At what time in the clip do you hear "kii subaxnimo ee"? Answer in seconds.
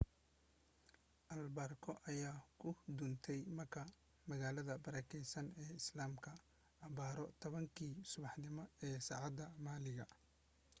7.77-8.95